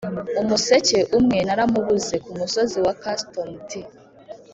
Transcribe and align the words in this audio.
'umuseke 0.41 0.99
umwe 1.17 1.37
naramubuze 1.47 2.15
kumusozi 2.25 2.77
wa 2.85 2.93
custom'd, 3.03 3.69